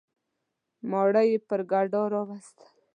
[0.89, 2.67] ماره یي پر ګډا راوستل.